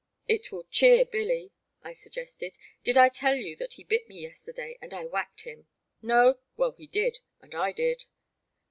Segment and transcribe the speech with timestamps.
[0.27, 1.51] "It will cheer Billy,"
[1.83, 5.67] I suggested;'* did I tell you that he bit me yesterday and I whacked him?
[6.01, 6.39] No?
[6.57, 8.05] Well, he did, and I did."